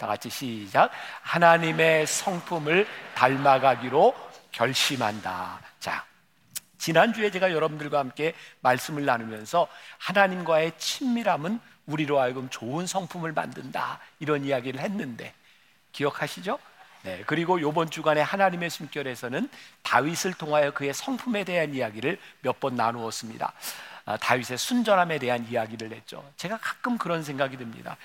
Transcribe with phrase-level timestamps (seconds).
[0.00, 0.90] 다 같이 시작.
[1.20, 4.14] 하나님의 성품을 닮아가기로
[4.50, 5.60] 결심한다.
[5.78, 6.04] 자,
[6.78, 9.68] 지난주에 제가 여러분들과 함께 말씀을 나누면서
[9.98, 14.00] 하나님과의 친밀함은 우리로 하여금 좋은 성품을 만든다.
[14.20, 15.34] 이런 이야기를 했는데
[15.92, 16.58] 기억하시죠?
[17.02, 19.50] 네, 그리고 이번 주간에 하나님의 숨결에서는
[19.82, 23.52] 다윗을 통하여 그의 성품에 대한 이야기를 몇 번 나누었습니다.
[24.06, 26.24] 아, 다윗의 순전함에 대한 이야기를 했죠.
[26.36, 27.96] 제가 가끔 그런 생각이 듭니다.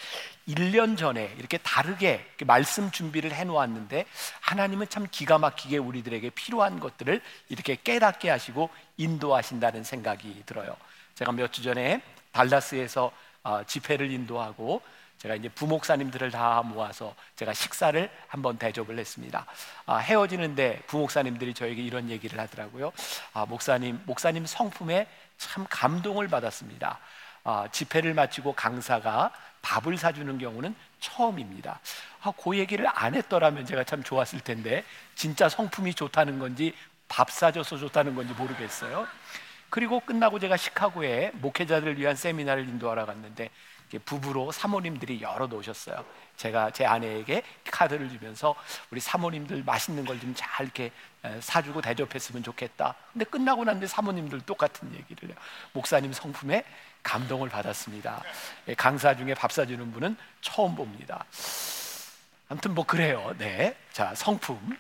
[0.48, 4.06] 1년 전에 이렇게 다르게 말씀 준비를 해 놓았는데
[4.42, 10.76] 하나님은 참 기가 막히게 우리들에게 필요한 것들을 이렇게 깨닫게 하시고 인도하신다는 생각이 들어요.
[11.16, 13.12] 제가 몇 주 전에 달라스에서
[13.44, 14.82] 어, 집회를 인도하고
[15.20, 19.46] 제가 이제 부목사님들을 다 모아서 제가 식사를 한번 대접을 했습니다.
[19.86, 22.92] 아, 헤어지는데 부목사님들이 저에게 이런 얘기를 하더라고요.
[23.34, 27.00] 아, 목사님, 목사님 성품에 참 감동을 받았습니다.
[27.46, 29.32] 아, 집회를 마치고 강사가
[29.66, 31.80] 밥을 사주는 경우는 처음입니다.
[32.22, 34.84] 아, 그 얘기를 안 했더라면 제가 참 좋았을 텐데
[35.16, 36.74] 진짜 성품이 좋다는 건지
[37.08, 39.08] 밥 사줘서 좋다는 건지 모르겠어요.
[39.72, 43.50] 그리고 끝나고 제가 시카고에 목회자들을 위한 세미나를 인도하러 갔는데
[44.06, 46.04] 부부로 사모님들이 여러 놓으셨어요.
[46.38, 48.56] 제가 제 아내에게 카드를 주면서
[48.92, 50.92] 우리 사모님들 맛있는 걸 좀 잘 이렇게
[51.40, 52.96] 사주고 대접했으면 좋겠다.
[53.14, 55.38] 근데 끝나고 났는데 사모님들 똑같은 얘기를 해요.
[55.74, 56.64] 목사님 성품에
[57.04, 58.24] 감동을 받았습니다.
[58.68, 61.24] 예, 강사 중에 밥 사주는 분은 처음 봅니다.
[62.50, 63.34] 아무튼 뭐 그래요.
[63.38, 63.76] 네.
[63.92, 64.78] 자, 성품.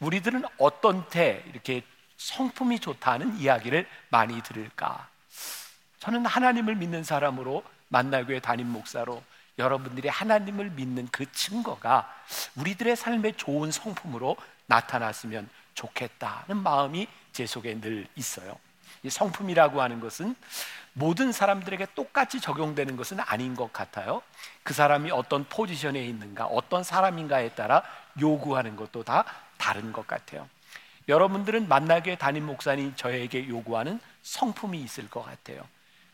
[0.00, 1.82] 우리들은 어떤 때 이렇게
[2.16, 5.08] 성품이 좋다는 이야기를 많이 들을까?
[6.00, 9.22] 저는 하나님을 믿는 사람으로 만나교회 담임 목사로
[9.58, 12.10] 여러분들이 하나님을 믿는 그 증거가
[12.56, 18.58] 우리들의 삶의 좋은 성품으로 나타났으면 좋겠다는 마음이 제 속에 늘 있어요.
[19.02, 20.34] 이 성품이라고 하는 것은
[20.92, 24.22] 모든 사람들에게 똑같이 적용되는 것은 아닌 것 같아요.
[24.62, 27.82] 그 사람이 어떤 포지션에 있는가, 어떤 사람인가에 따라
[28.20, 29.24] 요구하는 것도 다
[29.56, 30.48] 다른 것 같아요.
[31.08, 35.66] 여러분들은 만나게 담임 목사님 저에게 요구하는 성품이 있을 것 같아요.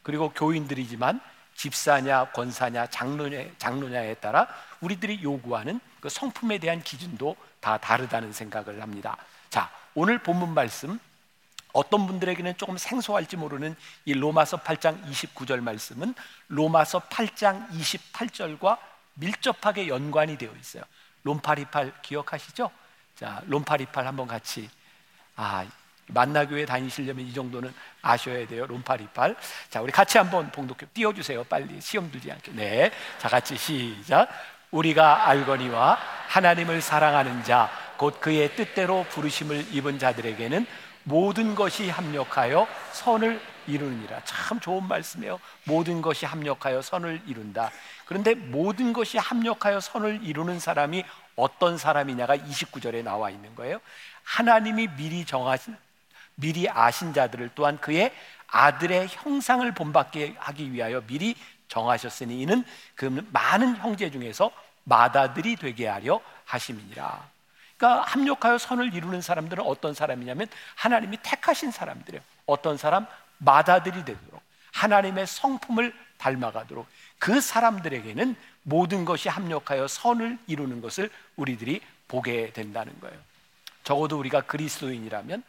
[0.03, 1.21] 그리고 교인들이지만
[1.57, 4.47] 집사냐, 권사냐, 장로냐, 장로냐에 따라
[4.81, 9.17] 우리들이 요구하는 그 성품에 대한 기준도 다 다르다는 생각을 합니다.
[9.51, 10.99] 자, 오늘 본문 말씀
[11.73, 13.75] 어떤 분들에게는 조금 생소할지 모르는
[14.05, 16.15] 이 로마서 8장 29절 말씀은
[16.49, 18.79] 로마서 8장 28절과
[19.15, 20.83] 밀접하게 연관이 되어 있어요.
[21.25, 22.71] 롬파리팔 기억하시죠?
[23.17, 24.71] 자, 롬파리팔 한번 같이
[25.37, 25.67] 아,
[26.09, 27.73] 만나교회 다니시려면 이 정도는
[28.03, 28.67] 아셔야 돼요.
[28.67, 29.37] 롬파리팔.
[29.71, 31.45] 자, 우리 같이 한번 봉독해 띄워주세요.
[31.45, 32.53] 빨리 시험 들지 않게.
[32.53, 34.29] 네, 자 같이 시작.
[34.71, 40.67] 우리가 알거니와 하나님을 사랑하는 자, 곧 그의 뜻대로 부르심을 입은 자들에게는
[41.05, 44.23] 모든 것이 합력하여 선을 이루느니라.
[44.25, 45.41] 참 좋은 말씀이에요.
[45.65, 47.71] 모든 것이 합력하여 선을 이룬다.
[48.05, 51.05] 그런데 모든 것이 합력하여 선을 이루는 사람이
[51.37, 53.81] 어떤 사람이냐가 29절에 나와 있는 거예요.
[54.25, 55.77] 하나님이 미리 정하신
[56.37, 58.13] 미리 아신 자들을 또한 그의
[58.49, 61.35] 아들의 형상을 본받게 하기 위하여 미리
[61.69, 62.65] 정하셨으니 이는
[62.95, 64.51] 그 많은 형제 중에서
[64.85, 67.29] 마다들이 되게 하려 하심이니라.
[67.77, 72.23] 그러니까 합력하여 선을 이루는 사람들은 어떤 사람이냐면 하나님이 택하신 사람들이에요.
[72.47, 73.07] 어떤 사람
[73.39, 74.41] 마다들이 되도록
[74.73, 76.87] 하나님의 성품을 닮아가도록
[77.19, 83.19] 그 사람들에게는 모든 것이 합력하여 선을 이루는 것을 우리들이 보게 된다는 거예요.
[83.85, 85.43] 적어도 우리가 그리스도인이라면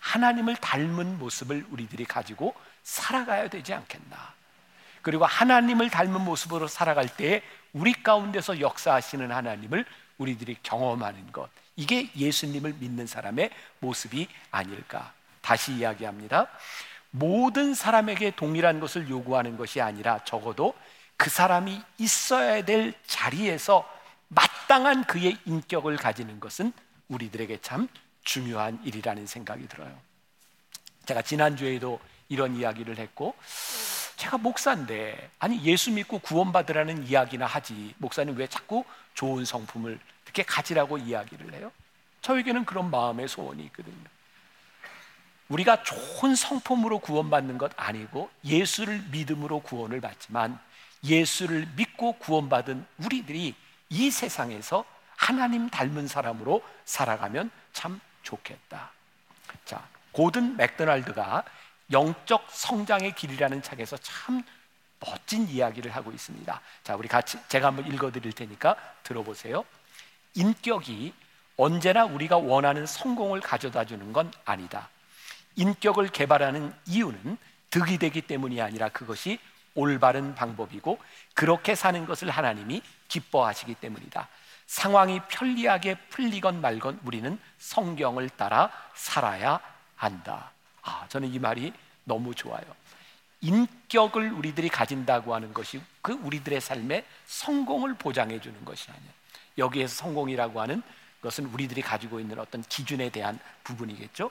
[0.00, 4.34] 하나님을 닮은 모습을 우리들이 가지고 살아가야 되지 않겠나.
[5.02, 9.84] 그리고 하나님을 닮은 모습으로 살아갈 때 우리 가운데서 역사하시는 하나님을
[10.18, 11.48] 우리들이 경험하는 것.
[11.76, 13.50] 이게 예수님을 믿는 사람의
[13.80, 15.12] 모습이 아닐까.
[15.42, 16.48] 다시 이야기합니다.
[17.10, 20.74] 모든 사람에게 동일한 것을 요구하는 것이 아니라 적어도
[21.16, 23.88] 그 사람이 있어야 될 자리에서
[24.28, 26.72] 마땅한 그의 인격을 가지는 것은
[27.08, 27.88] 우리들에게 참
[28.26, 29.98] 중요한 일이라는 생각이 들어요.
[31.06, 31.98] 제가 지난주에도
[32.28, 33.34] 이런 이야기를 했고,
[34.16, 38.84] 제가 목사인데, 아니, 예수 믿고 구원받으라는 이야기나 하지, 목사님 왜 자꾸
[39.14, 41.72] 좋은 성품을 이렇게 가지라고 이야기를 해요?
[42.20, 43.96] 저에게는 그런 마음의 소원이 있거든요.
[45.48, 50.58] 우리가 좋은 성품으로 구원받는 것 아니고 예수를 믿음으로 구원을 받지만
[51.04, 53.54] 예수를 믿고 구원받은 우리들이
[53.90, 54.84] 이 세상에서
[55.16, 58.90] 하나님 닮은 사람으로 살아가면 참 좋겠다.
[59.64, 61.44] 자, 고든 맥도날드가
[61.92, 64.42] 영적 성장의 길이라는 책에서 참
[64.98, 66.60] 멋진 이야기를 하고 있습니다.
[66.82, 69.64] 자, 우리 같이 제가 한번 읽어 드릴 테니까 들어보세요.
[70.34, 71.14] 인격이
[71.56, 74.88] 언제나 우리가 원하는 성공을 가져다 주는 건 아니다.
[75.54, 77.38] 인격을 개발하는 이유는
[77.70, 79.38] 득이 되기 때문이 아니라 그것이
[79.74, 80.98] 올바른 방법이고
[81.34, 84.28] 그렇게 사는 것을 하나님이 기뻐하시기 때문이다.
[84.66, 89.60] 상황이 편리하게 풀리건 말건 우리는 성경을 따라 살아야
[89.94, 90.50] 한다.
[90.82, 91.72] 아, 저는 이 말이
[92.04, 92.64] 너무 좋아요.
[93.40, 99.10] 인격을 우리들이 가진다고 하는 것이 그 우리들의 삶에 성공을 보장해 주는 것이 아니야.
[99.58, 100.82] 여기에서 성공이라고 하는
[101.22, 104.30] 것은 우리들이 가지고 있는 어떤 기준에 대한 부분이겠죠.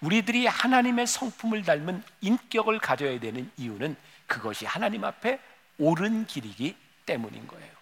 [0.00, 3.96] 우리들이 하나님의 성품을 닮은 인격을 가져야 되는 이유는
[4.26, 5.38] 그것이 하나님 앞에
[5.78, 6.76] 옳은 길이기
[7.06, 7.73] 때문인 거예요.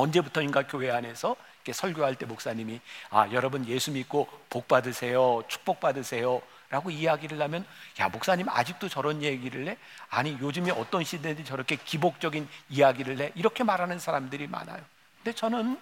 [0.00, 1.36] 언제부터인가 교회 안에서
[1.72, 2.80] 설교할 때 목사님이
[3.10, 7.66] 아 여러분 예수 믿고 복 받으세요 축복 받으세요 라고 이야기를 하면
[8.00, 9.76] 야 목사님 아직도 저런 얘기를 해?
[10.08, 13.32] 아니 요즘에 어떤 시대인지 저렇게 기복적인 이야기를 해?
[13.34, 14.82] 이렇게 말하는 사람들이 많아요
[15.18, 15.78] 근데 저는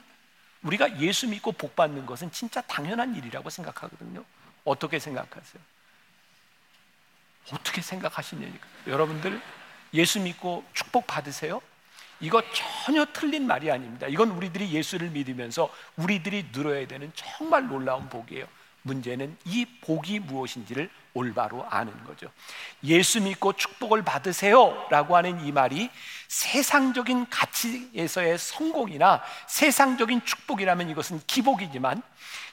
[0.62, 4.24] 우리가 예수 믿고 복 받는 것은 진짜 당연한 일이라고 생각하거든요
[4.64, 5.62] 어떻게 생각하세요?
[7.52, 9.40] 어떻게 생각하시냐니까 여러분들
[9.94, 11.62] 예수 믿고 축복 받으세요?
[12.20, 14.06] 이거 전혀 틀린 말이 아닙니다.
[14.08, 18.46] 이건 우리들이 예수를 믿으면서 우리들이 누려야 되는 정말 놀라운 복이에요.
[18.82, 22.30] 문제는 이 복이 무엇인지를 올바로 아는 거죠.
[22.84, 25.90] 예수 믿고 축복을 받으세요 라고 하는 이 말이
[26.28, 32.02] 세상적인 가치에서의 성공이나 세상적인 축복이라면 이것은 기복이지만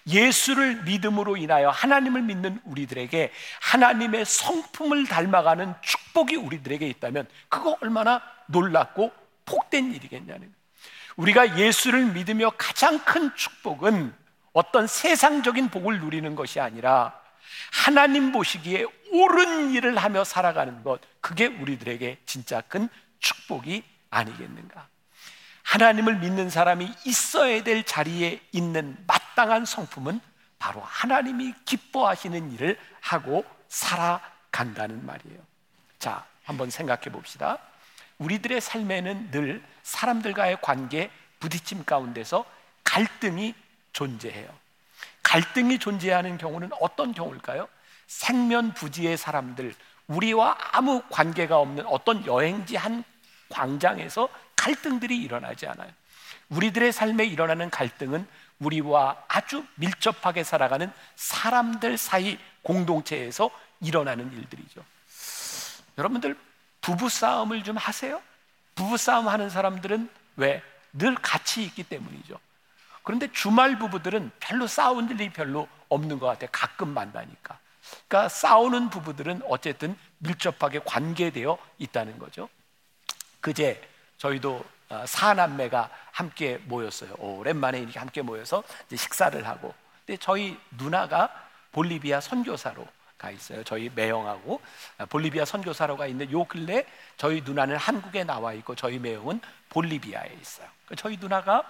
[0.08, 3.32] 예수를 믿음으로 인하여 하나님을 믿는 우리들에게
[3.62, 10.54] 하나님의 성품을 닮아가는 축복이 우리들에게 있다면 그거 얼마나 놀랍고 복된 일이겠냐는.
[11.16, 14.14] 우리가 예수를 믿으며 가장 큰 축복은
[14.54, 17.20] 어떤 세상적인 복을 누리는 것이 아니라
[17.72, 22.90] 하나님 보시기에 옳은 일을 하며 살아가는 것, 그게 우리들에게 진짜 큰
[23.20, 24.88] 축복이 아니겠는가.
[25.64, 30.20] 하나님을 믿는 사람이 있어야 될 자리에 있는 마땅한 성품은
[30.60, 35.40] 바로 하나님이 기뻐하시는 일을 하고 살아간다는 말이에요.
[36.00, 37.58] 자, 한번 생각해 봅시다.
[38.18, 41.10] 우리들의 삶에는 늘 사람들과의 관계
[41.40, 42.46] 부딪힘 가운데서
[42.84, 43.54] 갈등이
[43.94, 44.48] 존재해요.
[45.24, 47.68] 갈등이 존재하는 경우는 어떤 경우일까요?
[48.08, 49.74] 생면부지의 사람들,
[50.08, 53.04] 우리와 아무 관계가 없는 어떤 여행지 한
[53.50, 55.92] 광장에서 갈등들이 일어나지 않아요.
[56.50, 58.28] 우리들의 삶에 일어나는 갈등은
[58.60, 63.50] 우리와 아주 밀접하게 살아가는 사람들 사이 공동체에서
[63.82, 64.84] 일어나는 일들이죠.
[65.98, 66.38] 여러분들
[66.86, 68.22] 부부 싸움을 좀 하세요?
[68.76, 70.62] 부부 싸움 하는 사람들은 왜?
[70.94, 72.40] 늘 같이 있기 때문이죠.
[73.02, 76.48] 그런데 주말 부부들은 별로 싸운 일이 별로 없는 것 같아요.
[76.52, 77.58] 가끔 만나니까.
[78.08, 82.50] 그러니까 싸우는 부부들은 어쨌든 밀접하게 관계되어 있다는 거죠.
[83.42, 83.82] 그제
[84.20, 87.16] 저희도 어, 사남매가 함께 모였어요.
[87.18, 88.64] 오랜만에 이렇게 함께 모여서
[88.96, 89.74] 식사를 하고.
[90.06, 92.88] 근데 저희 누나가 볼리비아 선교사로
[93.26, 93.64] 가 있어요.
[93.64, 94.62] 저희 매형하고
[95.00, 96.86] 아, 볼리비아 선교사로 가 있는데 요 근래
[97.18, 100.68] 저희 누나는 한국에 나와 있고 저희 매형은 볼리비아에 있어요.
[100.86, 101.64] 그러니까 저희 누나가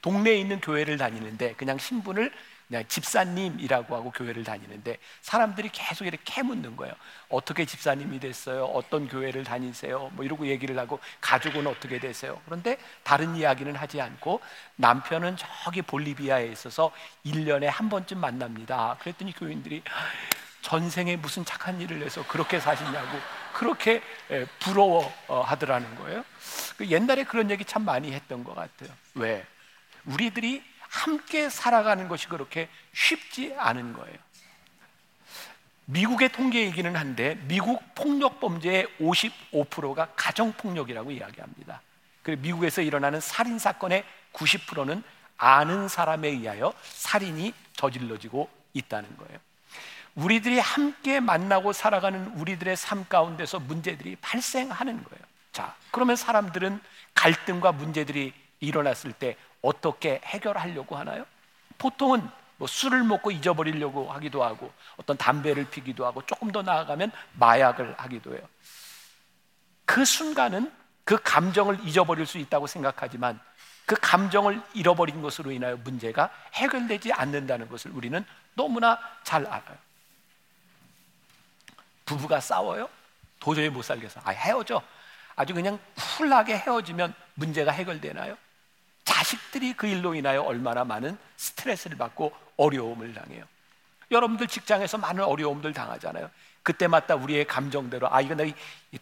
[0.00, 2.32] 동네에 있는 교회를 다니는데 그냥 신분을
[2.68, 6.94] 그냥 집사님이라고 하고 교회를 다니는데 사람들이 계속 이렇게 묻는 거예요.
[7.28, 8.64] 어떻게 집사님이 됐어요?
[8.64, 10.10] 어떤 교회를 다니세요?
[10.14, 12.40] 뭐 이러고 얘기를 하고 가족은 어떻게 되세요?
[12.46, 14.40] 그런데 다른 이야기는 하지 않고
[14.76, 16.92] 남편은 저기 볼리비아에 있어서
[17.26, 18.96] 1년에 한 번쯤 만납니다.
[19.00, 19.82] 그랬더니 교인들이
[20.62, 23.18] 전생에 무슨 착한 일을 해서 그렇게 사시냐고
[23.52, 24.02] 그렇게
[24.60, 26.24] 부러워 하더라는 거예요.
[26.78, 28.90] 그 옛날에 그런 얘기 참 많이 했던 것 같아요.
[29.14, 29.44] 왜?
[30.06, 34.16] 우리들이 함께 살아가는 것이 그렇게 쉽지 않은 거예요.
[35.84, 41.82] 미국의 통계이기는 한데 미국 폭력 범죄의 55%가 가정 폭력이라고 이야기합니다.
[42.22, 45.02] 그리고 미국에서 일어나는 살인 사건의 90%는
[45.36, 49.38] 아는 사람에 의하여 살인이 저질러지고 있다는 거예요.
[50.14, 55.24] 우리들이 함께 만나고 살아가는 우리들의 삶 가운데서 문제들이 발생하는 거예요.
[55.52, 56.80] 자, 그러면 사람들은
[57.14, 61.24] 갈등과 문제들이 일어났을 때 어떻게 해결하려고 하나요?
[61.78, 67.94] 보통은 뭐 술을 먹고 잊어버리려고 하기도 하고 어떤 담배를 피기도 하고 조금 더 나아가면 마약을
[67.98, 68.42] 하기도 해요.
[69.84, 70.72] 그 순간은
[71.04, 73.40] 그 감정을 잊어버릴 수 있다고 생각하지만
[73.84, 79.76] 그 감정을 잃어버린 것으로 인하여 문제가 해결되지 않는다는 것을 우리는 너무나 잘 알아요.
[82.04, 82.88] 부부가 싸워요?
[83.40, 84.20] 도저히 못 살겠어.
[84.24, 84.82] 아, 헤어져.
[85.34, 85.78] 아주 그냥
[86.18, 88.36] 쿨하게 헤어지면 문제가 해결되나요?
[89.04, 93.44] 자식들이 그 일로 인하여 얼마나 많은 스트레스를 받고 어려움을 당해요.
[94.10, 96.30] 여러분들 직장에서 많은 어려움들 당하잖아요.
[96.62, 98.54] 그때마다 우리의 감정대로 아 이거 내가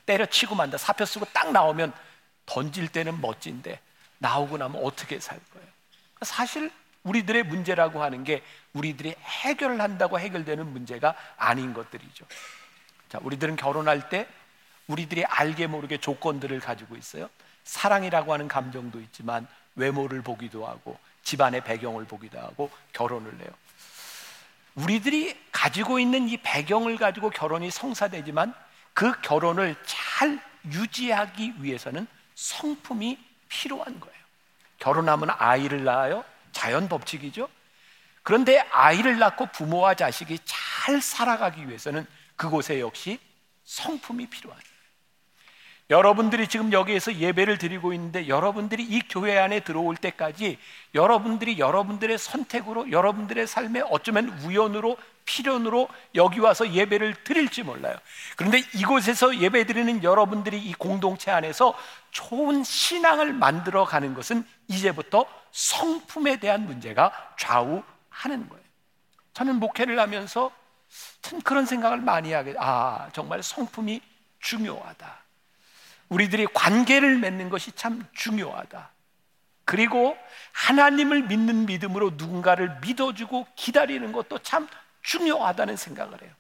[0.07, 1.93] 때려치고 만다 사표 쓰고 딱 나오면
[2.47, 3.81] 던질 때는 멋진데
[4.19, 5.69] 나오고 나면 어떻게 살 거예요?
[6.23, 6.71] 사실
[7.03, 8.43] 우리들의 문제라고 하는 게
[8.73, 12.25] 우리들이 해결을 한다고 해결되는 문제가 아닌 것들이죠.
[13.11, 14.27] 자, 우리들은 결혼할 때
[14.87, 17.29] 우리들이 알게 모르게 조건들을 가지고 있어요.
[17.65, 23.49] 사랑이라고 하는 감정도 있지만 외모를 보기도 하고 집안의 배경을 보기도 하고 결혼을 해요.
[24.77, 28.55] 우리들이 가지고 있는 이 배경을 가지고 결혼이 성사되지만
[28.95, 34.17] 그 결혼을 잘 유지하기 위해서는 성품이 필요한 거예요.
[34.79, 36.25] 결혼하면 아이를 낳아요.
[36.53, 37.49] 자연 법칙이죠.
[38.23, 42.07] 그런데 아이를 낳고 부모와 자식이 잘 살아가기 위해서는
[42.41, 43.19] 그곳에 역시
[43.65, 44.65] 성품이 필요하죠.
[45.91, 50.57] 여러분들이 지금 여기에서 예배를 드리고 있는데 여러분들이 이 교회 안에 들어올 때까지
[50.95, 57.95] 여러분들이 여러분들의 선택으로 여러분들의 삶에 어쩌면 우연으로 필연으로 여기 와서 예배를 드릴지 몰라요.
[58.37, 61.77] 그런데 이곳에서 예배 드리는 여러분들이 이 공동체 안에서
[62.11, 68.65] 좋은 신앙을 만들어 가는 것은 이제부터 성품에 대한 문제가 좌우하는 거예요.
[69.35, 70.51] 저는 목회를 하면서
[71.23, 74.01] 참 그런 생각을 많이 하게, 아, 정말 성품이
[74.41, 75.19] 중요하다.
[76.09, 78.91] 우리들이 관계를 맺는 것이 참 중요하다.
[79.65, 80.17] 그리고
[80.53, 84.67] 하나님을 믿는 믿음으로 누군가를 믿어주고 기다리는 것도 참
[85.03, 86.33] 중요하다는 생각을 해요.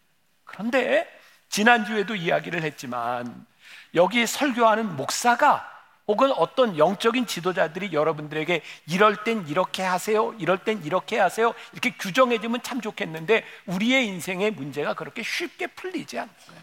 [0.45, 1.09] 그런데
[1.49, 3.47] 지난주에도 이야기를 했지만
[3.95, 5.80] 여기 설교하는 목사가
[6.11, 12.65] 혹은 어떤 영적인 지도자들이 여러분들에게 이럴 땐 이렇게 하세요, 이럴 땐 이렇게 하세요, 이렇게 규정해주면
[12.65, 16.63] 참 좋겠는데 우리의 인생의 문제가 그렇게 쉽게 풀리지 않는 거예요.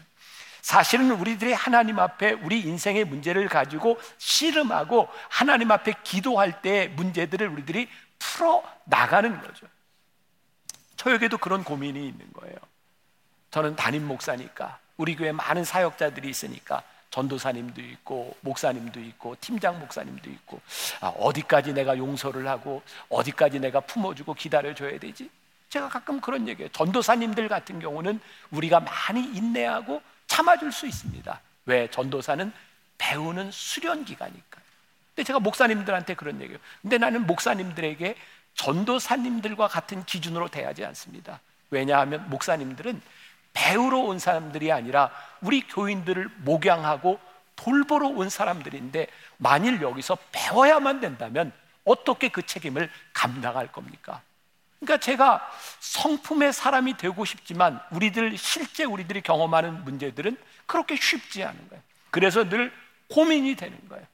[0.60, 7.88] 사실은 우리들이 하나님 앞에 우리 인생의 문제를 가지고 씨름하고 하나님 앞에 기도할 때 문제들을 우리들이
[8.18, 9.66] 풀어 나가는 거죠.
[10.96, 12.56] 저에게도 그런 고민이 있는 거예요.
[13.50, 20.60] 저는 담임 목사니까 우리 교회 많은 사역자들이 있으니까 전도사님도 있고 목사님도 있고 팀장 목사님도 있고
[21.00, 25.30] 아, 어디까지 내가 용서를 하고 어디까지 내가 품어주고 기다려줘야 되지?
[25.70, 26.70] 제가 가끔 그런 얘기해요.
[26.72, 31.40] 전도사님들 같은 경우는 우리가 많이 인내하고 참아줄 수 있습니다.
[31.66, 31.90] 왜?
[31.90, 32.52] 전도사는
[32.96, 34.60] 배우는 수련 기간이니까.
[35.14, 36.58] 근데 제가 목사님들한테 그런 얘기해요.
[36.80, 38.14] 근데 나는 목사님들에게
[38.54, 41.40] 전도사님들과 같은 기준으로 대하지 않습니다.
[41.70, 43.00] 왜냐하면 목사님들은
[43.58, 45.10] 배우러 온 사람들이 아니라
[45.40, 47.18] 우리 교인들을 목양하고
[47.56, 51.52] 돌보러 온 사람들인데 만일 여기서 배워야만 된다면
[51.84, 54.22] 어떻게 그 책임을 감당할 겁니까?
[54.78, 55.50] 그러니까 제가
[55.80, 60.36] 성품의 사람이 되고 싶지만 우리들 실제 우리들이 경험하는 문제들은
[60.66, 61.82] 그렇게 쉽지 않은 거예요.
[62.10, 62.72] 그래서 늘
[63.08, 64.06] 고민이 되는 거예요.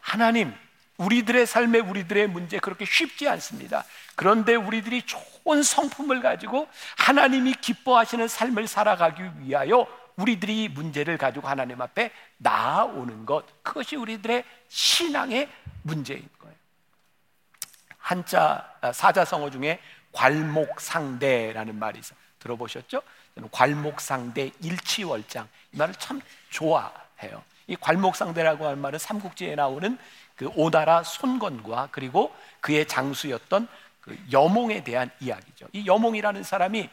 [0.00, 0.54] 하나님,
[0.96, 3.84] 우리들의 삶에 우리들의 문제 그렇게 쉽지 않습니다.
[4.14, 12.10] 그런데 우리들이 좋은 성품을 가지고 하나님이 기뻐하시는 삶을 살아가기 위하여 우리들이 문제를 가지고 하나님 앞에
[12.38, 15.48] 나아오는 것 그것이 우리들의 신앙의
[15.82, 16.54] 문제인 거예요.
[17.98, 19.80] 한자 아, 사자성어 중에
[20.12, 23.02] 괄목상대라는 말이 있어 들어보셨죠?
[23.50, 27.42] 괄목상대 일치월장 이 말을 참 좋아해요.
[27.66, 29.96] 이 괄목상대라고 하는 말은 삼국지에 나오는
[30.36, 33.68] 그 오나라 손건과 그리고 그의 장수였던
[34.02, 35.68] 그 여몽에 대한 이야기죠.
[35.72, 36.90] 이 여몽이라는 사람이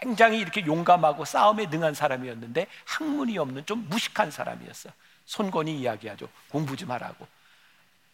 [0.00, 4.90] 굉장히 이렇게 용감하고 싸움에 능한 사람이었는데 학문이 없는 좀 무식한 사람이었어.
[5.26, 6.28] 손건이 이야기하죠.
[6.48, 7.26] 공부 좀 하라고.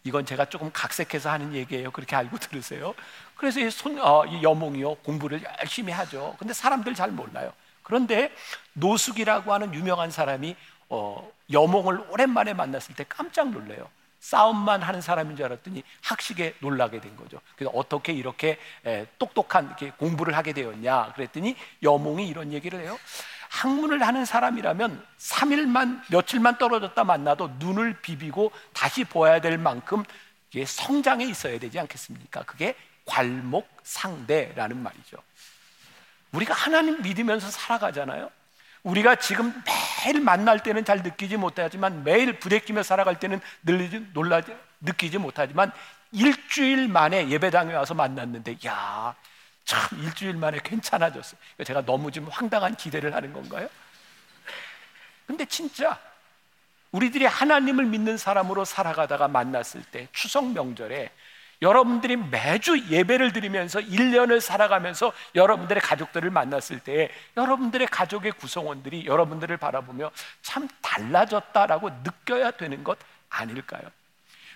[0.04, 1.90] 이건 제가 조금 각색해서 하는 얘기예요.
[1.90, 2.94] 그렇게 알고 들으세요.
[3.36, 6.34] 그래서 이, 손, 어, 이 여몽이요 공부를 열심히 하죠.
[6.38, 7.52] 근데 사람들 잘 몰라요.
[7.82, 8.32] 그런데
[8.72, 10.56] 노숙이라고 하는 유명한 사람이
[10.88, 13.90] 어, 여몽을 오랜만에 만났을 때 깜짝 놀래요.
[14.20, 17.40] 싸움만 하는 사람인 줄 알았더니 학식에 놀라게 된 거죠.
[17.56, 22.98] 그래서 어떻게 이렇게 에, 똑똑한 이렇게 공부를 하게 되었냐 그랬더니 여몽이 이런 얘기를 해요.
[23.50, 30.04] 학문을 하는 사람이라면 3일만 며칠만 떨어졌다 만나도 눈을 비비고 다시 보아야 될 만큼
[30.66, 32.42] 성장에 있어야 되지 않겠습니까?
[32.42, 32.74] 그게
[33.06, 35.16] 괄목상대라는 말이죠.
[36.32, 38.30] 우리가 하나님 믿으면서 살아가잖아요.
[38.88, 44.40] 우리가 지금 매일 만날 때는 잘 느끼지 못하지만 매일 부대끼며 살아갈 때는 늘 놀라
[44.80, 45.70] 느끼지 못하지만
[46.12, 49.14] 일주일 만에 예배당에 와서 만났는데 야,
[49.64, 51.36] 참 일주일 만에 괜찮아졌어.
[51.66, 53.68] 제가 너무 좀 황당한 기대를 하는 건가요?
[55.26, 56.00] 근데 진짜
[56.90, 61.10] 우리들이 하나님을 믿는 사람으로 살아가다가 만났을 때 추석 명절에
[61.60, 70.10] 여러분들이 매주 예배를 드리면서 1년을 살아가면서 여러분들의 가족들을 만났을 때 여러분들의 가족의 구성원들이 여러분들을 바라보며
[70.42, 72.98] 참 달라졌다라고 느껴야 되는 것
[73.28, 73.82] 아닐까요?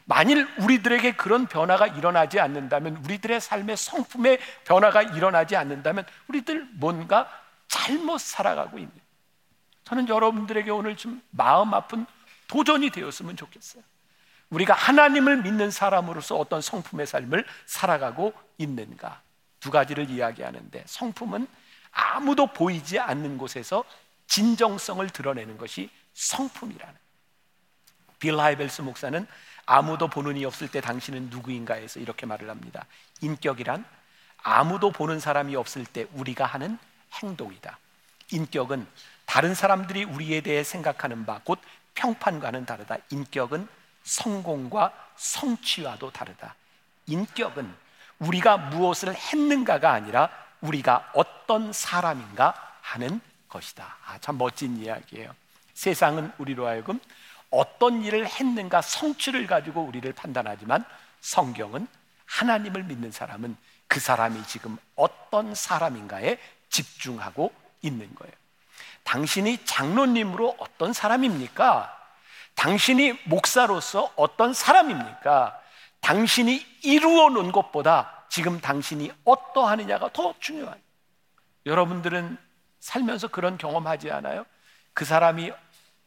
[0.05, 7.29] 만일 우리들에게 그런 변화가 일어나지 않는다면 우리들의 삶의 성품의 변화가 일어나지 않는다면 우리들 뭔가
[7.69, 8.93] 잘못 살아가고 있는
[9.85, 12.07] 저는 여러분들에게 오늘 좀 마음 아픈
[12.49, 13.83] 도전이 되었으면 좋겠어요.
[14.53, 19.23] 우리가 하나님을 믿는 사람으로서 어떤 성품의 삶을 살아가고 있는가?
[19.61, 21.47] 두 가지를 이야기하는데 성품은
[21.91, 23.85] 아무도 보이지 않는 곳에서
[24.27, 26.95] 진정성을 드러내는 것이 성품이라는.
[28.19, 29.27] 빌 하이벨스 목사는
[29.65, 32.87] 아무도 보는 이 없을 때 당신은 누구인가 해서 이렇게 말을 합니다.
[33.21, 33.85] 인격이란
[34.43, 36.79] 아무도 보는 사람이 없을 때 우리가 하는
[37.23, 37.79] 행동이다.
[38.33, 38.87] 인격은
[39.25, 41.59] 다른 사람들이 우리에 대해 생각하는 바, 곧
[41.95, 42.99] 평판과는 다르다.
[43.11, 43.67] 인격은
[44.05, 46.55] 성공과 성취와도 다르다.
[47.07, 47.73] 인격은
[48.19, 50.31] 우리가 무엇을 했는가가 아니라
[50.61, 53.97] 우리가 어떤 사람인가 하는 것이다.
[54.07, 55.35] 아, 참 멋진 이야기예요.
[55.75, 57.01] 세상은 우리로 하여금
[57.51, 60.85] 어떤 일을 했는가 성취를 가지고 우리를 판단하지만
[61.21, 61.87] 성경은
[62.27, 63.57] 하나님을 믿는 사람은
[63.89, 66.39] 그 사람이 지금 어떤 사람인가에
[66.71, 68.33] 집중하고 있는 거예요.
[69.05, 72.02] 당신이 장로님으로 어떤 사람입니까?
[72.55, 75.59] 당신이 목사로서 어떤 사람입니까?
[76.01, 80.77] 당신이 이루어 놓은 것보다 지금 당신이 어떠하느냐가 더 중요해요.
[81.67, 82.37] 여러분들은
[82.81, 84.45] 살면서 그런 경험하지 않아요?
[84.95, 85.53] 그 사람이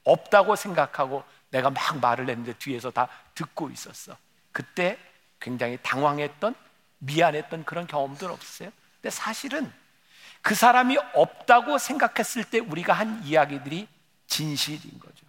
[0.03, 4.17] 없다고 생각하고 내가 막 말을 했는데 뒤에서 다 듣고 있었어.
[4.51, 4.97] 그때
[5.39, 6.55] 굉장히 당황했던,
[6.99, 8.71] 미안했던 그런 경험들 없으세요?
[9.01, 9.71] 근데 사실은
[10.41, 13.87] 그 사람이 없다고 생각했을 때 우리가 한 이야기들이
[14.27, 15.24] 진실인 거죠.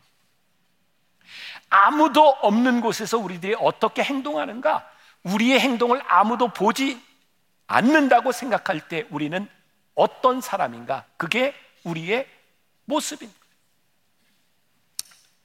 [1.68, 4.88] 아무도 없는 곳에서 우리들이 어떻게 행동하는가?
[5.25, 7.00] 우리의 행동을 아무도 보지
[7.66, 9.49] 않는다고 생각할 때 우리는
[9.94, 11.04] 어떤 사람인가?
[11.16, 11.54] 그게
[11.85, 12.28] 우리의
[12.87, 13.46] 거예요.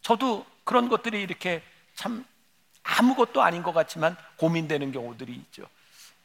[0.01, 1.63] 저도 그런 것들이 이렇게
[1.95, 2.25] 참
[2.83, 5.63] 아무것도 아닌 것 같지만 고민되는 경우들이 있죠.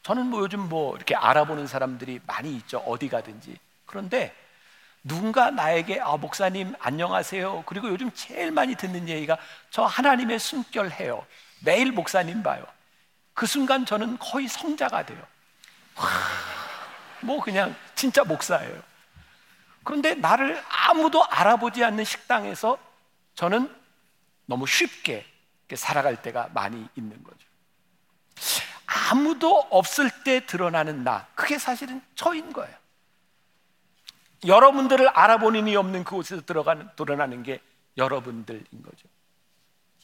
[0.03, 2.79] 저는 뭐 요즘 뭐 이렇게 알아보는 사람들이 많이 있죠.
[2.79, 3.59] 어디 가든지.
[3.87, 4.35] 그런데
[5.07, 7.63] 누군가 나에게 아, 목사님 안녕하세요.
[7.67, 9.39] 그리고 요즘 제일 많이 듣는 얘기가
[9.71, 11.25] 저 하나님의 숨결해요.
[11.65, 12.67] 매일 목사님 봐요.
[13.33, 15.25] 그 순간 저는 거의 성자가 돼요.
[17.21, 18.83] 뭐 그냥 진짜 목사예요.
[19.85, 22.77] 그런데 나를 아무도 알아보지 않는 식당에서
[23.37, 23.73] 저는
[24.47, 25.25] 너무 쉽게
[25.77, 27.47] 살아갈 때가 많이 있는 거죠.
[28.87, 32.75] 아무도 없을 때 드러나는 나, 그게 사실은 저인 거예요.
[34.45, 37.61] 여러분들을 알아보는 이 없는 그곳에서 들어가는, 드러나는 게
[37.97, 39.09] 여러분들인 거죠.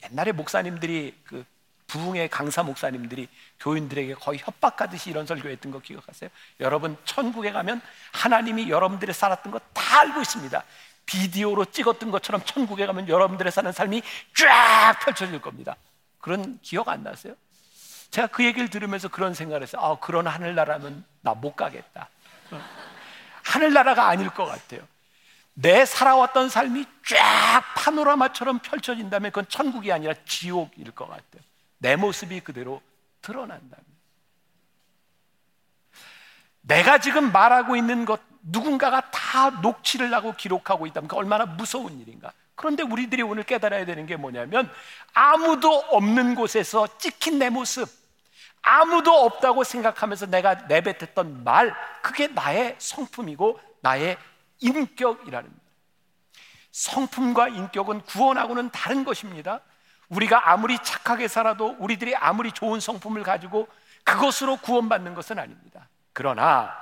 [0.05, 1.45] 옛날에 목사님들이 그
[1.87, 3.29] 부흥의 강사 목사님들이
[3.61, 6.31] 교인들에게 거의 협박하듯이 이런 설교했던 거 기억하세요?
[6.61, 10.64] 여러분 천국에 가면 하나님이 여러분들의 살았던 거 다 알고 있습니다.
[11.05, 14.03] 비디오로 찍었던 것처럼 천국에 가면 여러분들의 사는 삶이
[14.35, 15.77] 쫙 펼쳐질 겁니다.
[16.18, 17.35] 그런 기억 안 나세요?
[18.11, 19.83] 제가 그 얘기를 들으면서 그런 생각을 했어요.
[19.83, 22.09] 아, 그런 하늘나라면 나 못 가겠다.
[23.53, 24.81] 하늘나라가 아닐 것 같아요.
[25.55, 31.43] 내 살아왔던 삶이 쫙 파노라마처럼 펼쳐진다면 그건 천국이 아니라 지옥일 것 같아요.
[31.77, 32.81] 내 모습이 그대로
[33.21, 33.85] 드러난다면.
[36.62, 42.33] 내가 지금 말하고 있는 것 누군가가 다 녹취를 하고 기록하고 있다면 그 얼마나 무서운 일인가.
[42.55, 44.71] 그런데 우리들이 오늘 깨달아야 되는 게 뭐냐면
[45.12, 47.88] 아무도 없는 곳에서 찍힌 내 모습,
[48.62, 54.16] 아무도 없다고 생각하면서 내가 내뱉었던 말, 그게 나의 성품이고 나의
[54.61, 55.62] 인격이라는 거예요.
[56.70, 59.61] 성품과 인격은 구원하고는 다른 것입니다.
[60.09, 63.68] 우리가 아무리 착하게 살아도 우리들이 아무리 좋은 성품을 가지고
[64.05, 65.88] 그것으로 구원받는 것은 아닙니다.
[66.12, 66.77] 그러나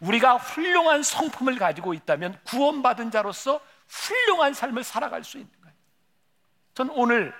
[0.00, 5.74] 우리가 훌륭한 성품을 가지고 있다면 구원받은 자로서 훌륭한 삶을 살아갈 수 있는 거예요.
[6.74, 7.34] 전 오늘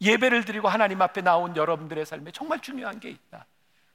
[0.00, 3.46] 예배를 드리고 하나님 앞에 나온 여러분들의 삶에 정말 중요한 게 있다.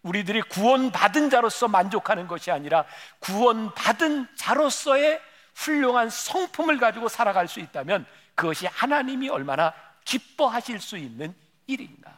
[0.02, 2.86] 우리들이 구원받은 자로서 만족하는 것이 아니라
[3.20, 5.22] 구원받은 자로서의
[5.56, 11.34] 훌륭한 성품을 가지고 살아갈 수 있다면 그것이 하나님이 얼마나 기뻐하실 수 있는
[11.68, 12.18] 일인가.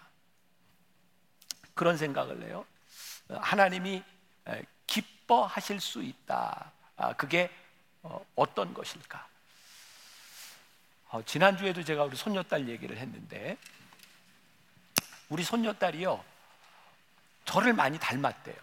[1.75, 2.65] 그런 생각을 해요.
[3.29, 4.03] 하나님이
[4.87, 6.71] 기뻐하실 수 있다.
[6.97, 7.51] 아, 그게
[8.01, 9.27] 어, 어떤 것일까?
[11.09, 13.57] 어, 지난주에도 제가 우리 손녀딸 얘기를 했는데,
[15.29, 16.23] 우리 손녀딸이요,
[17.45, 18.55] 저를 많이 닮았대요.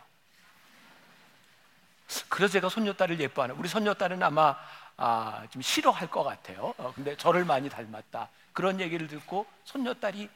[2.28, 4.56] 그래서 제가 손녀딸을 예뻐하는, 우리 손녀딸은 아마
[4.96, 6.74] 아, 좀 싫어할 것 같아요.
[6.76, 8.28] 어, 근데 저를 많이 닮았다.
[8.52, 10.28] 그런 얘기를 듣고 손녀딸이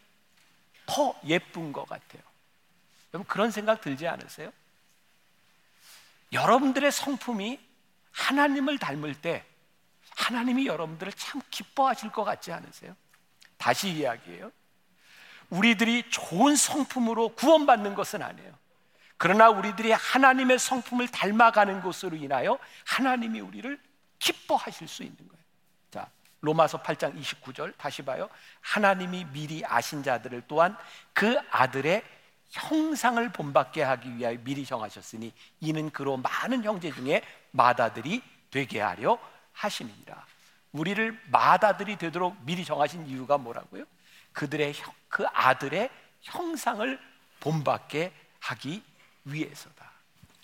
[0.87, 2.23] 더 예쁜 것 같아요.
[3.13, 4.51] 여러분 그런 생각 들지 않으세요?
[6.33, 7.61] 여러분들의 성품이
[8.13, 9.45] 하나님을 닮을 때
[10.17, 12.97] 하나님이 여러분들을 참 기뻐하실 것 같지 않으세요?
[13.59, 14.51] 다시 이야기해요.
[15.51, 18.53] 우리들이 좋은 성품으로 구원받는 것은 아니에요.
[19.19, 23.81] 그러나 우리들이 하나님의 성품을 닮아가는 것으로 인하여 하나님이 우리를
[24.19, 25.43] 기뻐하실 수 있는 거예요.
[25.91, 28.29] 자, 로마서 8장 29절 다시 봐요.
[28.61, 30.77] 하나님이 미리 아신 자들을 또한
[31.13, 32.03] 그 아들의
[32.51, 39.19] 형상을 본받게 하기 위하여 미리 정하셨으니 이는 그로 많은 형제 중에 맏아들이 되게 하려
[39.53, 40.27] 하심이니라.
[40.73, 43.85] 우리를 마다들이 되도록 미리 정하신 이유가 뭐라고요?
[44.37, 44.75] 그들의
[45.09, 45.89] 그 아들의
[46.21, 47.01] 형상을
[47.41, 48.83] 본받게 하기
[49.25, 49.91] 위해서다.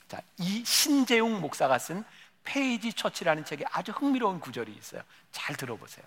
[0.09, 2.03] 자, 이 신재웅 목사가 쓴
[2.43, 5.03] 페이지 처치라는 책에 아주 흥미로운 구절이 있어요.
[5.31, 6.05] 잘 들어보세요.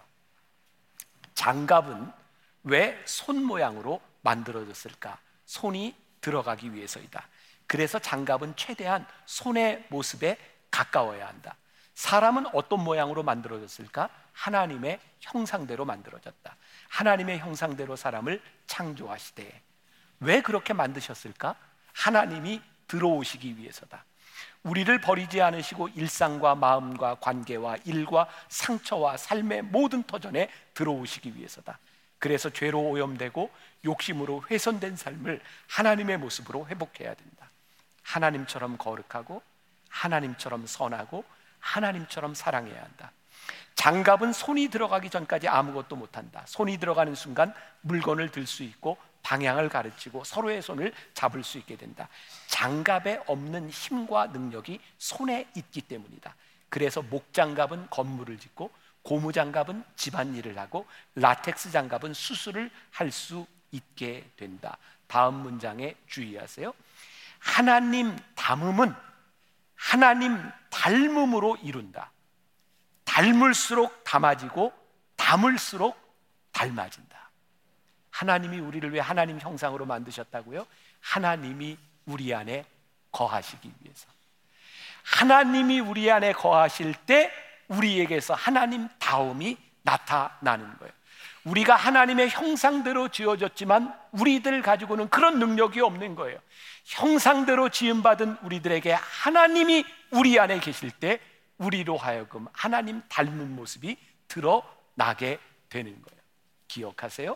[1.35, 2.11] 장갑은
[2.63, 5.19] 왜 손 모양으로 만들어졌을까?
[5.45, 7.27] 손이 들어가기 위해서이다.
[7.67, 10.37] 그래서 장갑은 최대한 손의 모습에
[10.71, 11.55] 가까워야 한다.
[11.93, 14.09] 사람은 어떤 모양으로 만들어졌을까?
[14.35, 16.55] 하나님의 형상대로 만들어졌다.
[16.89, 19.61] 하나님의 형상대로 사람을 창조하시되
[20.19, 21.55] 왜 그렇게 만드셨을까?
[21.93, 24.03] 하나님이 들어오시기 위해서다.
[24.63, 31.79] 우리를 버리지 않으시고 일상과 마음과 관계와 일과 상처와 삶의 모든 터전에 들어오시기 위해서다.
[32.19, 33.51] 그래서 죄로 오염되고
[33.85, 37.49] 욕심으로 훼손된 삶을 하나님의 모습으로 회복해야 된다.
[38.03, 39.41] 하나님처럼 거룩하고
[39.89, 41.23] 하나님처럼 선하고
[41.59, 43.11] 하나님처럼 사랑해야 한다.
[43.75, 46.43] 장갑은 손이 들어가기 전까지 아무것도 못한다.
[46.47, 52.07] 손이 들어가는 순간 물건을 들 수 있고 방향을 가르치고 서로의 손을 잡을 수 있게 된다.
[52.47, 56.35] 장갑에 없는 힘과 능력이 손에 있기 때문이다.
[56.69, 58.69] 그래서 목장갑은 건물을 짓고
[59.01, 60.85] 고무장갑은 집안일을 하고
[61.15, 64.77] 라텍스 장갑은 수술을 할 수 있게 된다.
[65.07, 66.73] 다음 문장에 주의하세요.
[67.39, 68.93] 하나님 닮음은
[69.75, 70.37] 하나님
[70.69, 72.11] 닮음으로 이룬다.
[73.15, 74.73] 닮을수록 담아지고
[75.15, 75.97] 담을수록
[76.51, 77.29] 닮아진다.
[78.11, 80.67] 하나님이 우리를 왜 하나님 형상으로 만드셨다고요?
[80.99, 82.65] 하나님이 우리 안에
[83.13, 84.07] 거하시기 위해서.
[85.03, 87.31] 하나님이 우리 안에 거하실 때
[87.69, 90.93] 우리에게서 하나님 다움이 나타나는 거예요.
[91.45, 96.37] 우리가 하나님의 형상대로 지어졌지만 우리들 가지고는 그런 능력이 없는 거예요.
[96.83, 101.19] 형상대로 지음받은 우리들에게 하나님이 우리 안에 계실 때
[101.57, 105.39] 우리로 하여금 하나님 닮은 모습이 드러나게
[105.69, 106.21] 되는 거예요.
[106.67, 107.35] 기억하세요?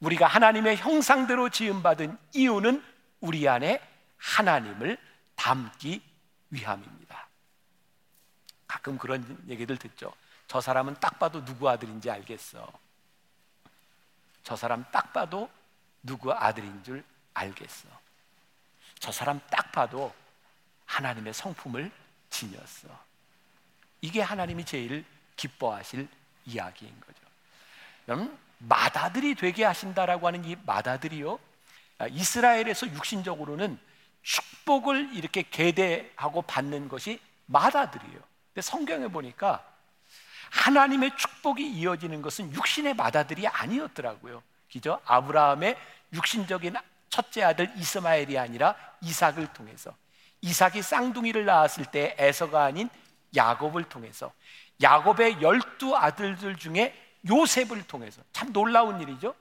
[0.00, 2.82] 우리가 하나님의 형상대로 지음받은 이유는
[3.20, 3.80] 우리 안에
[4.18, 4.98] 하나님을
[5.36, 6.02] 담기
[6.50, 7.28] 위함입니다.
[8.66, 10.12] 가끔 그런 얘기들 듣죠.
[10.46, 12.70] 저 사람은 딱 봐도 누구 아들인지 알겠어.
[14.42, 15.50] 저 사람 딱 봐도
[16.02, 17.88] 누구 아들인 줄 알겠어.
[18.98, 20.12] 저 사람 딱 봐도
[20.86, 21.90] 하나님의 성품을
[22.30, 22.88] 지녔어.
[24.02, 25.04] 이게 하나님이 제일
[25.36, 26.06] 기뻐하실
[26.44, 27.18] 이야기인 거죠.
[28.08, 31.38] 여러분, 마다들이 되게 하신다라고 하는 이 마다들이요.
[31.98, 33.78] 아, 이스라엘에서 육신적으로는
[34.22, 38.20] 축복을 이렇게 계대하고 받는 것이 마다들이에요.
[38.48, 39.64] 근데 성경에 보니까
[40.50, 44.42] 하나님의 축복이 이어지는 것은 육신의 마다들이 아니었더라고요.
[44.70, 45.00] 그죠?
[45.06, 45.76] 아브라함의
[46.12, 46.74] 육신적인
[47.08, 49.94] 첫째 아들 이스마엘이 아니라 이삭을 통해서
[50.40, 52.90] 이삭이 쌍둥이를 낳았을 때 에서가 아닌
[53.34, 54.32] 야곱을 통해서
[54.82, 56.94] 야곱의 열두 아들들 중에
[57.28, 59.34] 요셉을 통해서 참 놀라운 일이죠.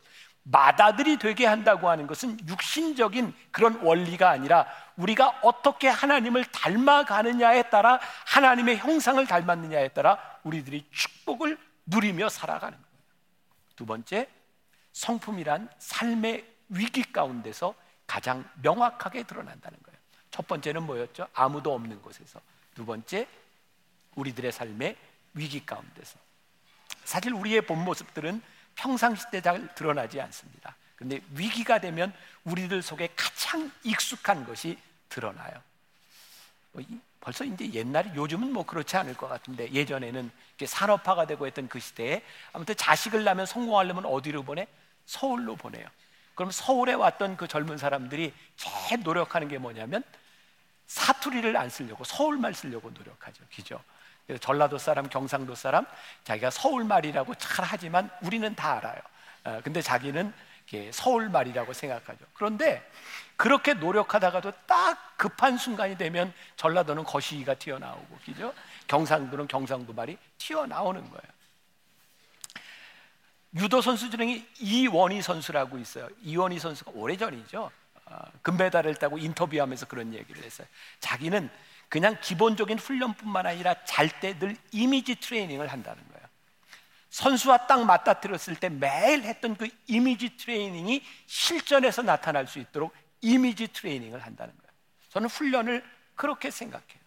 [0.44, 8.78] 마다들이 되게 한다고 하는 것은 육신적인 그런 원리가 아니라 우리가 어떻게 하나님을 닮아가느냐에 따라 하나님의
[8.78, 12.92] 형상을 닮았느냐에 따라 우리들이 축복을 누리며 살아가는 거예요.
[13.76, 14.28] 두 번째,
[14.94, 17.76] 성품이란 삶의 위기 가운데서
[18.08, 20.00] 가장 명확하게 드러난다는 거예요.
[20.32, 21.28] 첫 번째는 뭐였죠?
[21.34, 22.40] 아무도 없는 곳에서.
[22.74, 23.28] 두 번째,
[24.16, 24.96] 우리들의 삶의
[25.34, 26.18] 위기 가운데서.
[27.06, 28.42] 사실 우리의 본 모습들은
[28.76, 30.76] 평상시 때 잘 드러나지 않습니다.
[30.96, 34.78] 근데 위기가 되면 우리들 속에 가장 익숙한 것이
[35.10, 35.52] 드러나요.
[36.72, 36.84] 뭐
[37.20, 40.32] 벌써 이제 옛날에 요즘은 뭐 그렇지 않을 것 같은데 예전에는
[40.64, 44.68] 산업화가 되고 했던 그 시대에 아무튼 자식을 낳으면 성공하려면 어디로 보내?
[45.06, 45.88] 서울로 보내요.
[46.36, 50.04] 그럼 서울에 왔던 그 젊은 사람들이 제일 노력하는 게 뭐냐면
[50.88, 53.44] 사투리를 안 쓰려고 서울말 쓰려고 노력하죠.
[53.56, 53.84] 그죠?
[54.40, 55.86] 전라도 사람, 경상도 사람,
[56.24, 59.02] 자기가 서울 말이라고 잘 하지만 우리는 다 알아요.
[59.44, 60.34] 어, 근데 자기는
[60.92, 62.24] 서울 말이라고 생각하죠.
[62.34, 62.88] 그런데
[63.36, 68.54] 그렇게 노력하다가도 딱 급한 순간이 되면 전라도는 거시기가 튀어나오고, 그죠?
[68.88, 71.32] 경상도는 경상도 말이 튀어나오는 거예요.
[73.56, 76.08] 유도 선수 중에 이원희 선수라고 있어요.
[76.22, 77.70] 이원희 선수가 오래전이죠.
[78.06, 80.68] 어, 금메달을 따고 인터뷰하면서 그런 얘기를 했어요.
[81.00, 81.50] 자기는
[81.92, 86.26] 그냥 기본적인 훈련뿐만 아니라 잘 때 늘 이미지 트레이닝을 한다는 거예요.
[87.10, 94.22] 선수와 딱 맞닥뜨렸을 때 매일 했던 그 이미지 트레이닝이 실전에서 나타날 수 있도록 이미지 트레이닝을
[94.22, 94.72] 한다는 거예요.
[95.10, 95.84] 저는 훈련을
[96.16, 97.02] 그렇게 생각해요.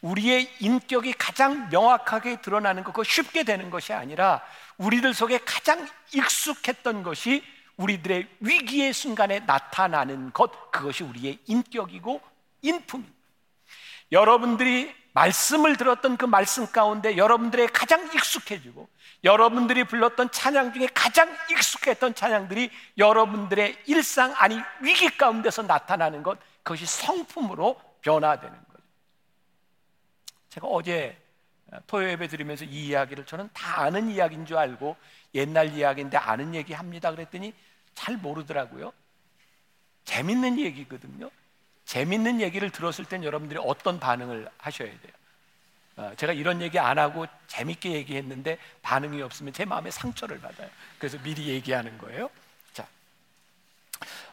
[0.00, 4.42] 우리의 인격이 가장 명확하게 드러나는 것, 그 쉽게 되는 것이 아니라
[4.78, 7.44] 우리들 속에 가장 익숙했던 것이
[7.76, 12.22] 우리들의 위기의 순간에 나타나는 것, 그것이 우리의 인격이고
[12.62, 13.15] 인품입니다.
[14.12, 18.88] 여러분들이 말씀을 들었던 그 말씀 가운데 여러분들의 가장 익숙해지고
[19.24, 26.84] 여러분들이 불렀던 찬양 중에 가장 익숙했던 찬양들이 여러분들의 일상 아니 위기 가운데서 나타나는 것 그것이
[26.84, 28.82] 성품으로 변화되는 거죠.
[30.50, 31.16] 제가 어제
[31.86, 34.96] 토요 예배 드리면서 이 이야기를 저는 다 아는 이야기인 줄 알고
[35.34, 37.54] 옛날 이야기인데 아는 얘기 합니다 그랬더니
[37.94, 38.92] 잘 모르더라고요.
[40.04, 41.30] 재밌는 얘기거든요.
[41.86, 45.12] 재밌는 얘기를 들었을 땐 여러분들이 어떤 반응을 하셔야 돼요?
[45.96, 50.68] 어, 제가 이런 얘기 안 하고 재밌게 얘기했는데 반응이 없으면 제 마음에 상처를 받아요.
[50.98, 52.28] 그래서 미리 얘기하는 거예요.
[52.74, 52.86] 자,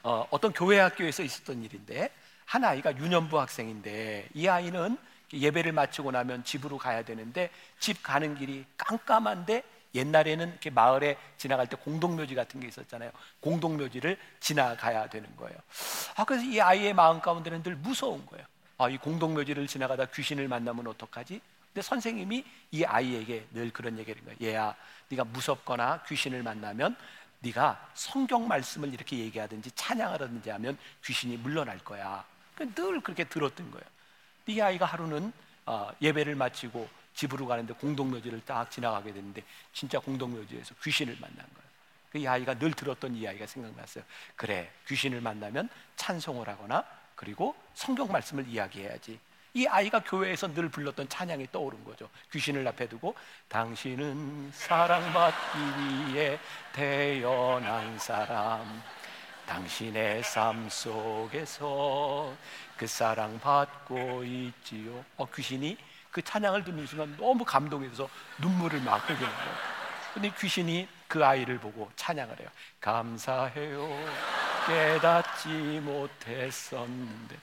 [0.01, 2.09] 어, 어떤 교회 학교에서 있었던 일인데
[2.45, 4.97] 한 아이가 유년부 학생인데 이 아이는
[5.31, 9.63] 예배를 마치고 나면 집으로 가야 되는데 집 가는 길이 깜깜한데
[9.95, 13.11] 옛날에는 이렇게 마을에 지나갈 때 공동묘지 같은 게 있었잖아요.
[13.41, 15.57] 공동묘지를 지나가야 되는 거예요.
[16.15, 18.45] 아, 그래서 이 아이의 마음 가운데는 늘 무서운 거예요.
[18.77, 21.39] 아, 이 공동묘지를 지나가다 귀신을 만나면 어떡하지?
[21.73, 24.35] 근데 선생님이 이 아이에게 늘 그런 얘기를 해요.
[24.41, 24.75] 얘야,
[25.09, 26.95] 네가 무섭거나 귀신을 만나면
[27.39, 32.23] 네가 성경 말씀을 이렇게 얘기하든지 찬양하든지 하면 귀신이 물러날 거야.
[32.75, 33.85] 늘 그렇게 들었던 거예요.
[34.47, 35.33] 이 아이가 하루는
[35.65, 41.73] 어, 예배를 마치고 집으로 가는데 공동묘지를 딱 지나가게 됐는데 진짜 공동묘지에서 귀신을 만난 거예요.
[42.11, 44.03] 그이 아이가 늘 들었던 이 아이가 생각났어요.
[44.35, 49.19] 그래, 귀신을 만나면 찬송을 하거나 그리고 성경 말씀을 이야기해야지.
[49.55, 52.09] 이 아이가 교회에서 늘 불렀던 찬양이 떠오른 거죠.
[52.31, 53.15] 귀신을 앞에 두고
[53.49, 55.59] 당신은 사랑받기
[56.13, 56.39] 위해
[56.73, 58.81] 태어난 사람.
[59.45, 62.33] 당신의 삶 속에서
[62.77, 65.03] 그 사랑 받고 있지요.
[65.17, 65.77] 어, 귀신이
[66.13, 69.55] 그 찬양을 듣는 순간 너무 감동해서 눈물을 막 흘리는 거예요.
[70.13, 72.47] 근데 귀신이 그 아이를 보고 찬양을 해요.
[72.79, 73.89] 감사해요.
[74.67, 75.47] 깨닫지
[75.81, 77.35] 못했었는데.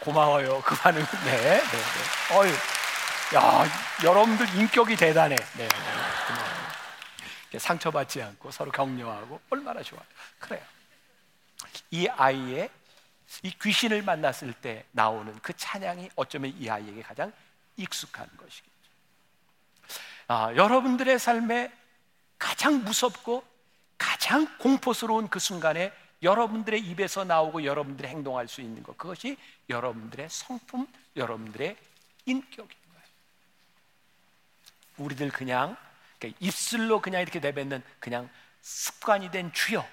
[0.00, 0.60] 고마워요.
[0.60, 1.00] 그 반응.
[1.24, 2.36] 네, 네, 네.
[2.36, 2.52] 어유,
[3.34, 3.64] 야,
[4.04, 5.36] 여러분들 인격이 대단해.
[5.56, 5.68] 네,
[7.50, 7.58] 네.
[7.58, 10.04] 상처받지 않고 서로 격려하고 얼마나 좋아요.
[10.38, 10.62] 그래요.
[11.90, 12.70] 이 아이의
[13.42, 17.32] 이 귀신을 만났을 때 나오는 그 찬양이 어쩌면 이 아이에게 가장
[17.76, 18.70] 익숙한 것이겠죠.
[20.28, 21.72] 아, 여러분들의 삶에
[22.38, 23.44] 가장 무섭고
[23.98, 29.36] 가장 공포스러운 그 순간에 여러분들의 입에서 나오고 여러분들의 행동할 수 있는 것 그것이
[29.68, 31.76] 여러분들의 성품, 여러분들의
[32.26, 33.04] 인격인 거예요.
[34.98, 35.76] 우리들 그냥
[36.38, 38.28] 입술로 그냥 이렇게 내뱉는 그냥
[38.60, 39.86] 습관이 된 주여,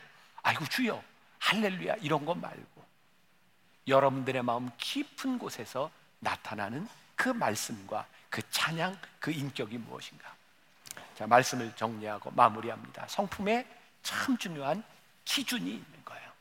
[0.43, 1.01] 아이고 주여,
[1.39, 2.76] 할렐루야 이런 것 말고
[3.87, 10.35] 여러분들의 마음 깊은 곳에서 나타나는 그 말씀과 그 찬양, 그 인격이 무엇인가?
[11.15, 13.05] 자, 말씀을 정리하고 마무리합니다.
[13.07, 13.65] 성품에
[14.03, 14.83] 참 중요한
[15.25, 16.31] 기준이 있는 거예요.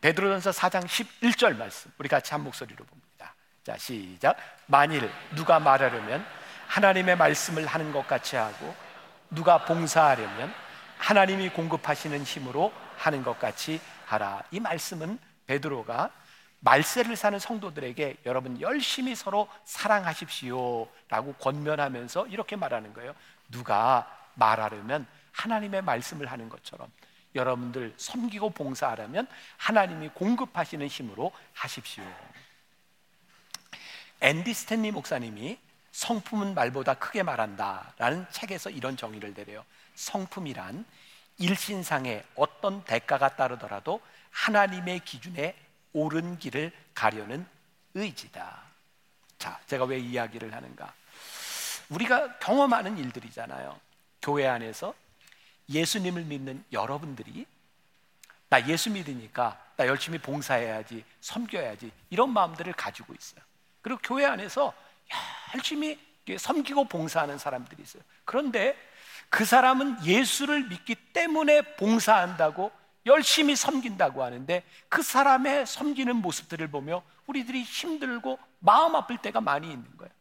[0.00, 1.90] 베드로전서 4장 11절 말씀.
[1.98, 3.34] 우리 같이 한 목소리로 봅니다.
[3.64, 4.36] 자, 시작.
[4.66, 6.24] 만일 누가 말하려면
[6.66, 8.74] 하나님의 말씀을 하는 것 같이 하고
[9.30, 10.52] 누가 봉사하려면
[10.98, 14.42] 하나님이 공급하시는 힘으로 하는 것 같이 하라.
[14.50, 16.10] 이 말씀은 베드로가
[16.60, 23.14] 말세를 사는 성도들에게 여러분 열심히 서로 사랑하십시오 라고 권면하면서 이렇게 말하는 거예요.
[23.48, 26.90] 누가 말하려면 하나님의 말씀을 하는 것처럼
[27.34, 32.04] 여러분들 섬기고 봉사하려면 하나님이 공급하시는 힘으로 하십시오.
[34.20, 35.58] 앤디 스탠리 목사님이
[35.92, 39.64] 성품은 말보다 크게 말한다 라는 책에서 이런 정의를 내려요.
[39.94, 40.84] 성품이란
[41.38, 45.54] 일신상의 어떤 대가가 따르더라도 하나님의 기준에
[45.98, 47.46] 옳은 길을 가려는
[47.94, 48.62] 의지다.
[49.38, 50.92] 자, 제가 왜 이야기를 하는가?
[51.88, 53.78] 우리가 경험하는 일들이잖아요.
[54.22, 54.94] 교회 안에서
[55.68, 57.46] 예수님을 믿는 여러분들이
[58.48, 63.40] 나 예수 믿으니까 나 열심히 봉사해야지, 섬겨야지 이런 마음들을 가지고 있어요.
[63.82, 64.72] 그리고 교회 안에서
[65.54, 65.98] 열심히
[66.36, 68.02] 섬기고 봉사하는 사람들이 있어요.
[68.24, 68.76] 그런데
[69.30, 72.70] 그 사람은 예수를 믿기 때문에 봉사한다고
[73.08, 79.84] 열심히 섬긴다고 하는데 그 사람의 섬기는 모습들을 보며 우리들이 힘들고 마음 아플 때가 많이 있는
[79.96, 80.12] 거예요.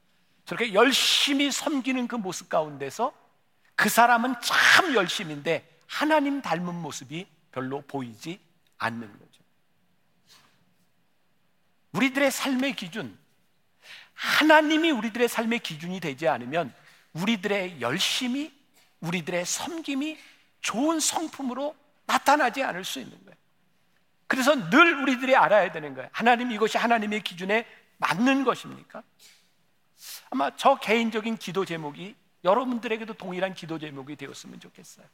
[0.46, 3.14] 저렇게 열심히 섬기는 그 모습 가운데서
[3.76, 8.40] 그 사람은 참 열심인데 하나님 닮은 모습이 별로 보이지
[8.80, 9.44] 않는 거죠.
[11.92, 13.18] 우리들의 삶의 기준,
[14.14, 16.74] 하나님이 우리들의 삶의 기준이 되지 않으면
[17.14, 18.52] 우리들의 열심이,
[19.02, 20.18] 우리들의 섬김이
[20.62, 21.76] 좋은 성품으로
[22.08, 23.38] 나타나지 않을 수 있는 거예요.
[24.26, 26.10] 그래서 늘 우리들이 알아야 되는 거예요.
[26.12, 27.66] 하나님 이것이 하나님의 기준에
[27.98, 29.04] 맞는 것입니까?
[30.30, 35.06] 아마 저 개인적인 기도 제목이 여러분들에게도 동일한 기도 제목이 되었으면 좋겠어요.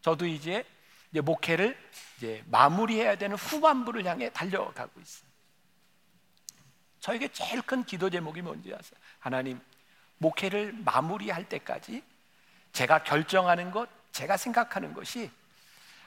[0.00, 0.64] 저도 이제,
[1.10, 1.78] 이제 목회를
[2.16, 5.30] 이제 마무리해야 되는 후반부를 향해 달려가고 있어요.
[7.00, 8.98] 저에게 제일 큰 기도 제목이 뭔지 아세요?
[9.18, 9.60] 하나님,
[10.18, 12.02] 목회를 마무리할 때까지
[12.72, 15.30] 제가 결정하는 것, 제가 생각하는 것이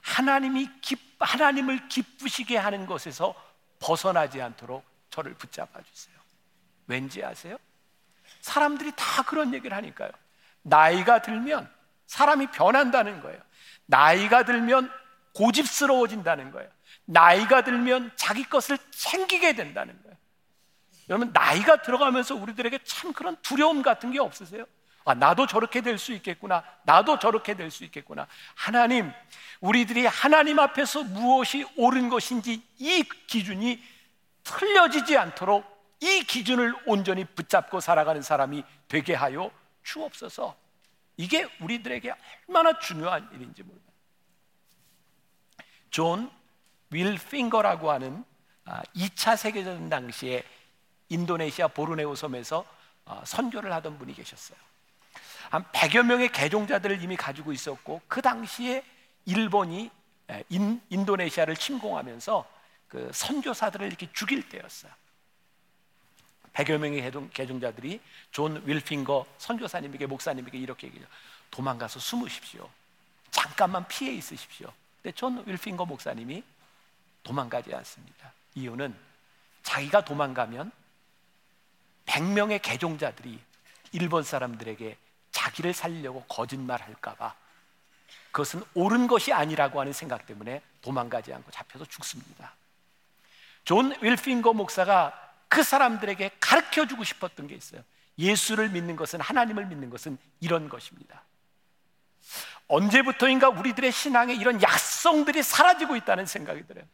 [0.06, 3.34] 하나님이 기, 하나님을 기쁘시게 하는 것에서
[3.80, 6.16] 벗어나지 않도록 저를 붙잡아 주세요.
[6.86, 7.58] 왠지 아세요?
[8.42, 10.12] 사람들이 다 그런 얘기를 하니까요.
[10.62, 11.70] 나이가 들면
[12.06, 13.42] 사람이 변한다는 거예요.
[13.88, 14.92] 나이가 들면
[15.34, 16.70] 고집스러워진다는 거예요.
[17.06, 20.16] 나이가 들면 자기 것을 챙기게 된다는 거예요.
[21.10, 24.66] 여러분, 나이가 들어가면서 우리들에게 참 그런 두려움 같은 게 없으세요?
[25.06, 26.64] 아, 나도 저렇게 될 수 있겠구나.
[26.84, 28.28] 나도 저렇게 될 수 있겠구나.
[28.56, 29.12] 하나님,
[29.62, 33.82] 우리들이 하나님 앞에서 무엇이 옳은 것인지 이 기준이
[34.44, 35.64] 틀려지지 않도록
[36.02, 39.52] 이 기준을 온전히 붙잡고 살아가는 사람이 되게 하여
[39.84, 40.56] 주옵소서.
[41.18, 42.14] 이게 우리들에게
[42.48, 43.80] 얼마나 중요한 일인지 몰라요.
[45.92, 46.30] 존
[46.90, 48.26] 윌핑거라고 하는
[48.96, 50.44] 2차 아, 세계대전 당시에
[51.10, 52.66] 인도네시아 보르네오 섬에서
[53.06, 54.58] 어, 선교를 하던 분이 계셨어요.
[55.56, 58.84] 한 100여 명의 개종자들을 이미 가지고 있었고 그 당시에
[59.24, 59.90] 일본이
[60.50, 62.46] 인, 인도네시아를 침공하면서
[62.90, 64.92] 그 선교사들을 이렇게 죽일 때였어요.
[66.52, 71.08] 100여 명의 개종, 개종자들이 존 윌핑거 선교사님에게 목사님에게 이렇게 얘기해요.
[71.52, 72.70] 도망가서 숨으십시오.
[73.32, 74.70] 잠깐만 피해 있으십시오.
[75.02, 76.44] 근데 존 윌핑거 목사님이
[77.24, 78.34] 도망가지 않습니다.
[78.56, 78.94] 이유는
[79.64, 80.70] 자기가 도망가면
[82.08, 83.40] 100명의 개종자들이
[83.94, 84.98] 일본 사람들에게
[85.36, 87.36] 자기를 살리려고 거짓말 할까봐
[88.32, 92.54] 그것은 옳은 것이 아니라고 하는 생각 때문에 도망가지 않고 잡혀서 죽습니다.
[93.64, 95.14] 존 윌핑거 목사가
[95.50, 97.82] 그 사람들에게 가르쳐 주고 싶었던 게 있어요.
[98.18, 101.24] 예수를 믿는 것은 하나님을 믿는 것은 이런 것입니다.
[102.68, 106.86] 언제부터인가 우리들의 신앙에 이런 야성들이 사라지고 있다는 생각이 들어요.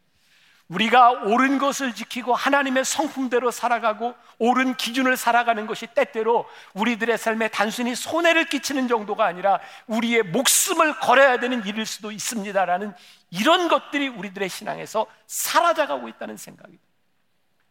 [0.72, 7.94] 우리가 옳은 것을 지키고 하나님의 성품대로 살아가고 옳은 기준을 살아가는 것이 때때로 우리들의 삶에 단순히
[7.94, 12.94] 손해를 끼치는 정도가 아니라 우리의 목숨을 걸어야 되는 일일 수도 있습니다라는
[13.32, 16.84] 이런 것들이 우리들의 신앙에서 사라져가고 있다는 생각입니다.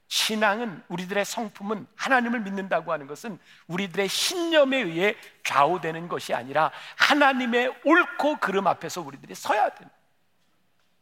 [0.09, 8.39] 신앙은 우리들의 성품은 하나님을 믿는다고 하는 것은 우리들의 신념에 의해 좌우되는 것이 아니라 하나님의 옳고
[8.41, 9.91] 그름 앞에서 우리들이 서야 되는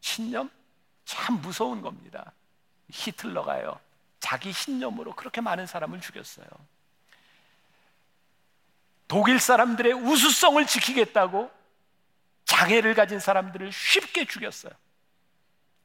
[0.01, 0.51] 신념
[1.09, 2.33] 참 무서운 겁니다.
[2.91, 3.81] 히틀러가요.
[4.21, 6.47] 자기 신념으로 그렇게 많은 사람을 죽였어요.
[9.09, 11.51] 독일 사람들의 우수성을 지키겠다고
[12.45, 14.71] 장애를 가진 사람들을 쉽게 죽였어요.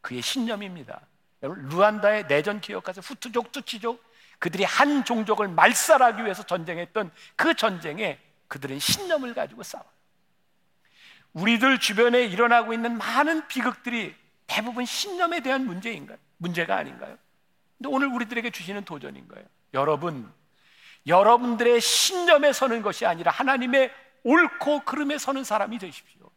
[0.02, 1.00] 그의 신념입니다.
[1.42, 4.04] 여러분, 루안다의 내전 기억하세 후투족, 투치족,
[4.40, 9.88] 그들이 한 종족을 말살하기 위해서 전쟁했던 그 전쟁에 그들은 신념을 가지고 싸워요.
[11.32, 14.22] 우리들 주변에 일어나고 있는 많은 비극들이
[14.54, 16.18] 대부분 신념에 대한 문제인가요?
[16.38, 17.18] 문제가 아닌가요?
[17.78, 19.44] 근데 오늘 우리들에게 주시는 도전인 거예요.
[19.74, 20.32] 여러분,
[21.08, 23.92] 여러분들의 신념에 서는 것이 아니라 하나님의
[24.24, 26.30] 옳고 그름에 서는 사람이 되십시오.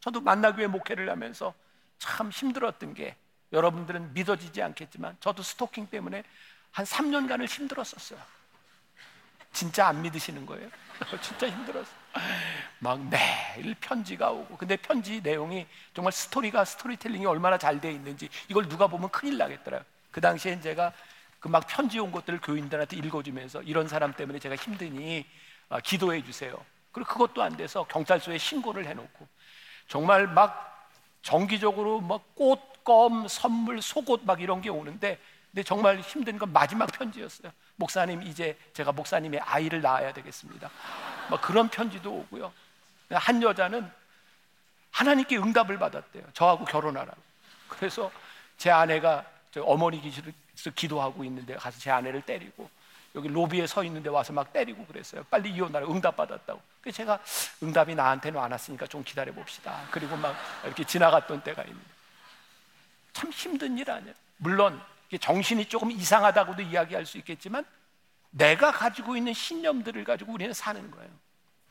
[0.00, 1.54] 저도 만나교회 목회를 하면서
[1.98, 3.16] 참 힘들었던 게
[3.52, 6.22] 여러분들은 믿어지지 않겠지만 저도 스토킹 때문에
[6.70, 8.20] 한 3년간을 힘들었었어요.
[9.52, 10.68] 진짜 안 믿으시는 거예요?
[11.22, 11.96] 진짜 힘들었어요.
[12.80, 14.56] 막 매일 편지가 오고.
[14.56, 19.86] 근데 편지 내용이 정말 스토리가 스토리텔링이 얼마나 잘 돼 있는지 이걸 누가 보면 큰일 나겠더라고요.
[20.10, 20.92] 그 당시엔 제가
[21.38, 25.24] 그 막 편지 온 것들을 교인들한테 읽어주면서 이런 사람 때문에 제가 힘드니
[25.70, 26.54] 아, 기도해 주세요.
[26.92, 29.26] 그리고 그것도 안 돼서 경찰서에 신고를 해놓고
[29.88, 30.90] 정말 막
[31.22, 35.18] 정기적으로 막 꽃, 껌, 선물, 속옷 막 이런 게 오는데
[35.50, 37.52] 근데 정말 힘든 건 마지막 편지였어요.
[37.76, 40.70] 목사님 이제 제가 목사님의 아이를 낳아야 되겠습니다.
[41.30, 42.52] 막 그런 편지도 오고요.
[43.10, 43.90] 한 여자는
[44.90, 46.24] 하나님께 응답을 받았대요.
[46.32, 47.20] 저하고 결혼하라고.
[47.68, 48.10] 그래서
[48.56, 49.24] 제 아내가
[49.58, 52.68] 어머니 기실에서 기도하고 있는데 가서 제 아내를 때리고
[53.14, 55.24] 여기 로비에 서 있는데 와서 막 때리고 그랬어요.
[55.30, 56.60] 빨리 이혼하라 응답 받았다고.
[56.80, 57.18] 그래서 제가
[57.62, 59.86] 응답이 나한테는 안 왔으니까 좀 기다려 봅시다.
[59.90, 61.88] 그리고 막 이렇게 지나갔던 때가 있는데
[63.12, 64.14] 참 힘든 일 아니에요.
[64.36, 64.80] 물론
[65.20, 67.64] 정신이 조금 이상하다고도 이야기할 수 있겠지만
[68.30, 71.10] 내가 가지고 있는 신념들을 가지고 우리는 사는 거예요.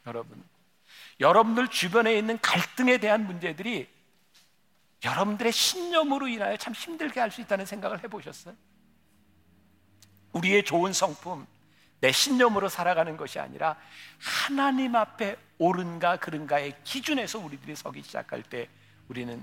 [0.08, 0.44] 여러분.
[1.20, 3.88] 여러분들 주변에 있는 갈등에 대한 문제들이
[5.04, 8.56] 여러분들의 신념으로 인하여 참 힘들게 할 수 있다는 생각을 해보셨어요?
[10.34, 11.46] 우리의 좋은 성품,
[12.02, 13.76] 내 신념으로 살아가는 것이 아니라
[14.20, 18.70] 하나님 앞에 옳은가 그른가의 기준에서 우리들이 서기 시작할 때
[19.10, 19.42] 우리는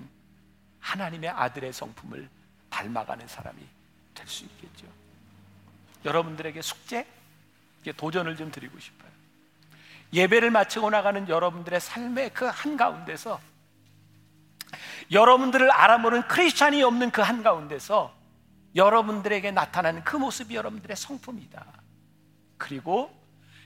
[0.81, 2.29] 하나님의 아들의 성품을
[2.71, 3.61] 닮아가는 사람이
[4.15, 4.87] 될 수 있겠죠.
[6.05, 7.07] 여러분들에게 숙제,
[7.97, 9.06] 도전을 좀 드리고 싶어요.
[10.17, 13.39] 예배를 마치고 나가는 여러분들의 삶의 그 한가운데서
[15.13, 18.15] 여러분들을 알아보는 크리스찬이 없는 그 한가운데서
[18.75, 21.65] 여러분들에게 나타나는 그 모습이 여러분들의 성품이다.
[22.57, 23.15] 그리고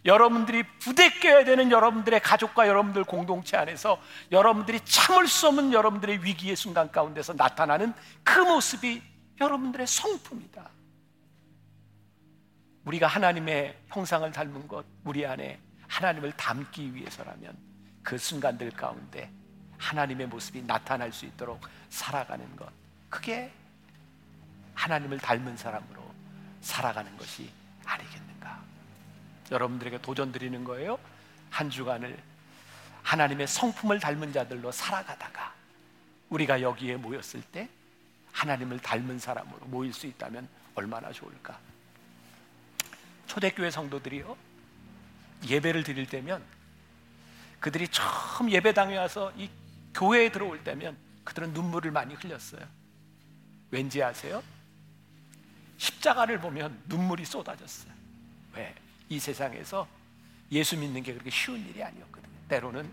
[0.04, 4.00] 여러분들이 부대껴야 되는 여러분들의 가족과 여러분들 공동체 안에서
[4.32, 7.94] 여러분들이 참을 수 없는 여러분들의 위기의 순간 가운데서 나타나는
[8.24, 9.02] 그 모습이
[9.40, 10.68] 여러분들의 성품이다.
[12.86, 15.60] 우리가 하나님의 형상을 닮은 것, 우리 안에
[15.90, 17.56] 하나님을 닮기 위해서라면
[18.02, 19.30] 그 순간들 가운데
[19.76, 21.60] 하나님의 모습이 나타날 수 있도록
[21.90, 22.70] 살아가는 것.
[23.08, 23.52] 그게
[24.74, 26.00] 하나님을 닮은 사람으로
[26.60, 27.50] 살아가는 것이
[27.84, 28.62] 아니겠는가.
[29.50, 30.98] 여러분들에게 도전 드리는 거예요.
[31.50, 32.16] 한 주간을
[33.02, 35.52] 하나님의 성품을 닮은 자들로 살아가다가
[36.28, 37.68] 우리가 여기에 모였을 때
[38.30, 41.58] 하나님을 닮은 사람으로 모일 수 있다면 얼마나 좋을까.
[43.26, 44.49] 초대교회 성도들이요.
[45.48, 46.42] 예배를 드릴 때면
[47.60, 49.50] 그들이 처음 예배당에 와서 이
[49.94, 52.60] 교회에 들어올 때면 그들은 눈물을 많이 흘렸어요.
[53.70, 54.42] 왠지 아세요?
[55.76, 57.92] 십자가를 보면 눈물이 쏟아졌어요.
[58.54, 58.74] 왜?
[59.08, 59.86] 이 세상에서
[60.52, 62.32] 예수 믿는 게 그렇게 쉬운 일이 아니었거든요.
[62.48, 62.90] 때로는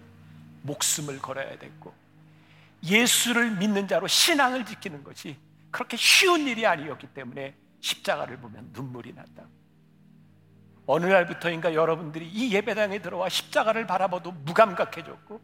[0.62, 1.94] 목숨을 걸어야 됐고
[2.84, 5.38] 예수를 믿는 자로 신앙을 지키는 것이
[5.72, 9.44] 그렇게 쉬운 일이 아니었기 때문에 십자가를 보면 눈물이 난다.
[10.88, 15.40] 어느 날부터인가 여러분들이 이 예배당에 들어와 십자가를 바라봐도 무감각해졌고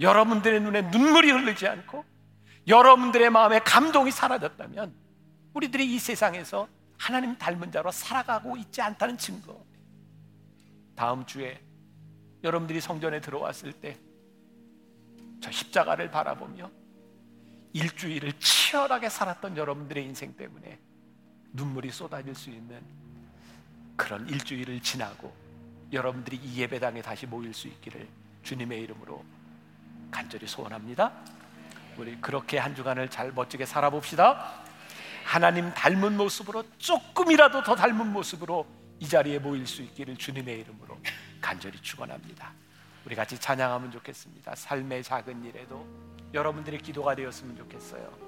[0.00, 2.04] 여러분들의 눈에 눈물이 흐르지 않고
[2.66, 4.94] 여러분들의 마음에 감동이 사라졌다면
[5.54, 9.64] 우리들이 이 세상에서 하나님 닮은 자로 살아가고 있지 않다는 증거.
[10.94, 11.60] 다음 주에
[12.44, 13.96] 여러분들이 성전에 들어왔을 때
[15.40, 16.70] 저 십자가를 바라보며
[17.72, 20.78] 일주일을 치열하게 살았던 여러분들의 인생 때문에
[21.52, 22.80] 눈물이 쏟아질 수 있는
[23.98, 25.34] 그런 일주일을 지나고
[25.92, 28.08] 여러분들이 이 예배당에 다시 모일 수 있기를
[28.44, 29.22] 주님의 이름으로
[30.10, 31.12] 간절히 소원합니다.
[31.98, 34.62] 우리 그렇게 한 주간을 잘 멋지게 살아봅시다.
[35.24, 38.66] 하나님 닮은 모습으로 조금이라도 더 닮은 모습으로
[39.00, 40.98] 이 자리에 모일 수 있기를 주님의 이름으로
[41.40, 42.52] 간절히 축원합니다.
[43.04, 44.54] 우리 같이 찬양하면 좋겠습니다.
[44.54, 45.86] 삶의 작은 일에도
[46.32, 48.27] 여러분들의 기도가 되었으면 좋겠어요.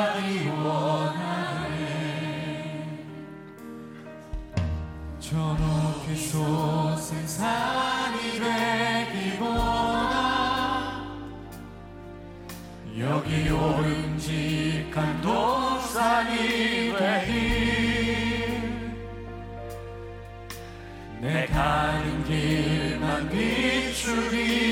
[6.15, 10.11] 솟은 산이 되기보다
[12.99, 18.51] 여기 오름직한 동산이 되길.
[21.21, 24.70] 내 가는 길만 비추기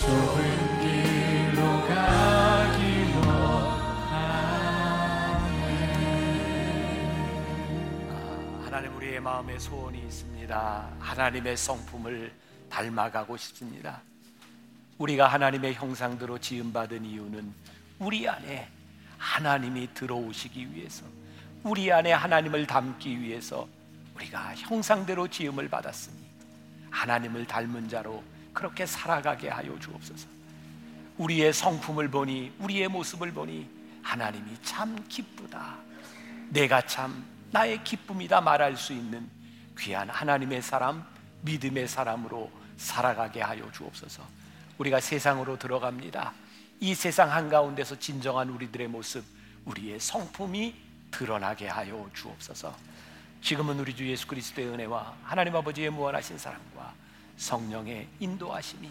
[0.00, 1.88] 하네
[8.64, 10.88] 하나님 우리의 마음에 소원이 있습니다.
[11.00, 12.32] 하나님의 성품을
[12.70, 14.00] 닮아가고 싶습니다.
[14.98, 17.52] 우리가 하나님의 형상대로 지음 받은 이유는
[17.98, 18.68] 우리 안에
[19.18, 21.04] 하나님이 들어오시기 위해서,
[21.64, 23.66] 우리 안에 하나님을 담기 위해서
[24.14, 26.16] 우리가 형상대로 지음을 받았으니
[26.90, 28.22] 하나님을 닮은 자로
[28.58, 30.26] 그렇게 살아가게 하여 주옵소서.
[31.16, 33.70] 우리의 성품을 보니, 우리의 모습을 보니
[34.02, 35.76] 하나님이 참 기쁘다.
[36.48, 39.30] 내가 참 나의 기쁨이다 말할 수 있는
[39.78, 41.06] 귀한 하나님의 사람,
[41.42, 44.24] 믿음의 사람으로 살아가게 하여 주옵소서.
[44.78, 46.32] 우리가 세상으로 들어갑니다.
[46.80, 49.24] 이 세상 한가운데서 진정한 우리들의 모습,
[49.66, 50.74] 우리의 성품이
[51.12, 52.74] 드러나게 하여 주옵소서.
[53.40, 56.77] 지금은 우리 주 예수 그리스도의 은혜와 하나님 아버지의 무한하신 사랑과
[57.38, 58.90] 성령의 인도하심이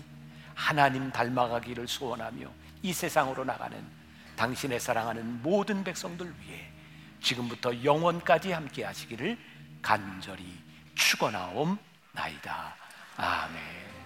[0.56, 2.50] 하나님 닮아가기를 소원하며
[2.82, 3.78] 이 세상으로 나가는
[4.36, 6.72] 당신의 사랑하는 모든 백성들 위해
[7.22, 9.38] 지금부터 영원까지 함께 하시기를
[9.82, 10.46] 간절히
[10.96, 12.76] 축원하옵나이다.
[13.18, 13.97] 아멘.